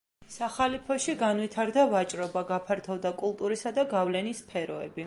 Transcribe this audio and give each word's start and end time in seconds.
სახალიფოში 0.35 1.15
განვითარდა 1.19 1.85
ვაჭრობა, 1.93 2.45
გაფართოვდა 2.55 3.13
კულტურისა 3.23 3.79
და 3.79 3.89
გავლენის 3.97 4.45
სფეროები. 4.47 4.99